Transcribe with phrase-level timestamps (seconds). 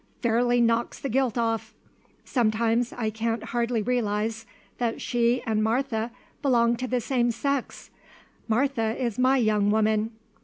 [0.23, 1.75] Fairly knocks the gilt off.
[2.25, 4.47] Sometimes I can't hardly realize
[4.79, 6.09] that she and Martha
[6.41, 7.91] belong to the same sex.
[8.47, 10.09] Martha is my young woman."